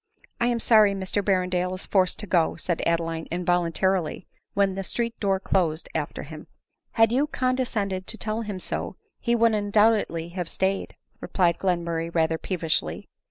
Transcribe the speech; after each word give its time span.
"I 0.41 0.47
am 0.47 0.59
sorry 0.59 0.95
Mr 0.95 1.21
Berrendale 1.23 1.75
is 1.75 1.85
forced 1.85 2.17
to 2.17 2.25
go," 2.25 2.55
said 2.55 2.81
Adeline 2.87 3.27
involuntarily 3.29 4.25
when 4.55 4.73
the 4.73 4.83
street 4.83 5.13
door 5.19 5.39
closed 5.39 5.89
after 5.93 6.23
him." 6.23 6.47
Had 6.93 7.11
you 7.11 7.27
condescended 7.27 8.07
to 8.07 8.17
tell 8.17 8.41
him 8.41 8.59
so, 8.59 8.95
he 9.19 9.35
would 9.35 9.53
un 9.53 9.69
doubtedly 9.71 10.31
have 10.33 10.49
stayed," 10.49 10.95
replied 11.19 11.59
Glenmurray 11.59 12.09
rather 12.15 12.39
peevishly. 12.39 13.05